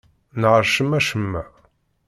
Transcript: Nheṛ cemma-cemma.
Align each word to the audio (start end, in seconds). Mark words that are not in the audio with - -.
Nheṛ 0.39 0.61
cemma-cemma. 0.73 1.43